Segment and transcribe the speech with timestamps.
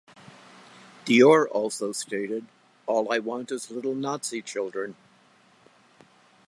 [1.05, 2.47] Dior also stated,
[2.87, 4.95] All I want is little Nazi children.